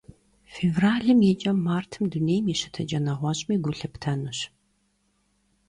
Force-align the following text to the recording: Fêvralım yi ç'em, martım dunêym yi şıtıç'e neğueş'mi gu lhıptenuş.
Fêvralım 0.53 1.19
yi 1.27 1.33
ç'em, 1.41 1.57
martım 1.67 2.05
dunêym 2.11 2.45
yi 2.51 2.55
şıtıç'e 2.61 2.99
neğueş'mi 3.05 3.55
gu 3.63 3.71
lhıptenuş. 3.79 4.39